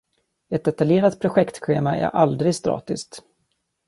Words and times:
Ett 0.49 0.63
detaljerat 0.65 1.19
projektschema 1.19 1.95
är 1.97 2.03
aldrig 2.07 2.55
statiskt. 2.55 3.23